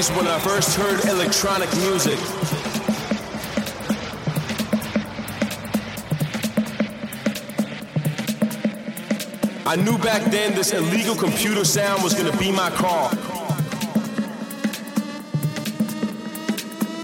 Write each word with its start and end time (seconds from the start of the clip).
80s 0.00 0.16
when 0.16 0.26
I 0.26 0.38
first 0.38 0.76
heard 0.76 1.04
electronic 1.10 1.68
music. 1.78 2.18
I 9.66 9.76
knew 9.76 9.98
back 9.98 10.22
then 10.30 10.54
this 10.54 10.72
illegal 10.72 11.14
computer 11.14 11.64
sound 11.64 12.02
was 12.02 12.14
gonna 12.14 12.36
be 12.38 12.50
my 12.50 12.70
call. 12.70 13.10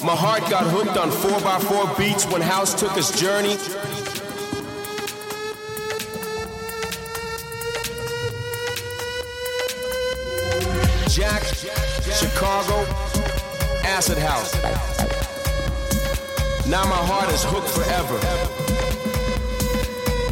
My 0.03 0.15
heart 0.15 0.49
got 0.49 0.65
hooked 0.65 0.97
on 0.97 1.11
4x4 1.11 1.99
beats 1.99 2.25
when 2.27 2.41
House 2.41 2.75
took 2.79 2.93
his 2.93 3.11
journey. 3.21 3.57
Chicago, 12.37 12.85
Acid 13.83 14.19
House. 14.19 14.53
Now 16.67 16.85
my 16.85 17.01
heart 17.09 17.33
is 17.33 17.43
hooked 17.43 17.71
forever. 17.71 18.19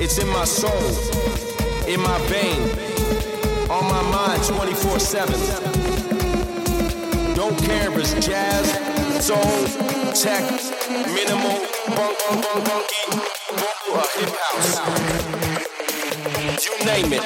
It's 0.03 0.19
in 0.19 0.29
my 0.29 0.45
soul, 0.45 0.85
in 1.89 2.03
my 2.03 2.19
vein, 2.29 2.61
on 3.71 3.85
my 3.89 4.03
mind 4.13 4.45
24 4.45 4.99
7. 4.99 5.35
Don't 7.35 7.57
care 7.65 7.91
if 7.91 7.97
it's 7.97 8.13
jazz, 8.27 8.69
soul, 9.25 9.41
tech, 10.13 10.45
minimal, 11.09 11.57
bunk, 11.97 12.19
bunk, 12.29 12.65
bunky, 12.69 13.01
vocal, 13.49 13.97
or 13.97 14.05
hip 14.13 14.29
house. 14.45 14.77
You 16.67 16.75
name 16.85 17.15
it. 17.15 17.25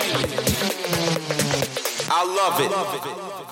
I 2.11 2.23
love 2.25 2.61
it. 2.61 3.48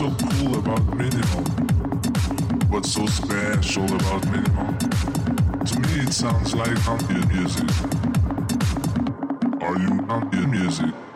so 0.00 0.10
cool 0.16 0.58
about 0.58 0.82
minimal? 0.96 1.42
What's 2.70 2.90
so 2.90 3.04
special 3.04 3.84
about 3.84 4.24
minimal? 4.30 4.72
To 4.78 5.78
me, 5.78 6.00
it 6.00 6.12
sounds 6.14 6.54
like 6.54 6.74
ambient 6.88 7.28
music. 7.28 7.68
Are 9.60 9.78
you 9.78 10.00
ambient 10.08 10.48
music? 10.48 11.09